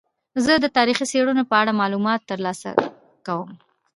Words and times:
زه 0.45 0.53
د 0.59 0.65
تاریخي 0.77 1.05
څیړنو 1.11 1.43
په 1.49 1.55
اړه 1.61 1.79
معلومات 1.81 2.21
ترلاسه 2.31 2.69
کوم. 3.27 3.49